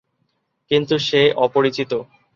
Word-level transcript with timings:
কিন্তু 0.71 0.95
সে 1.07 1.21
অপরিচিত। 1.45 1.91